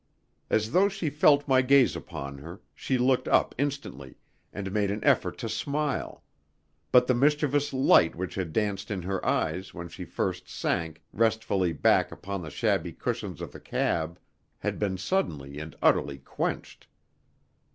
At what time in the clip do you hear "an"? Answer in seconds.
4.89-5.03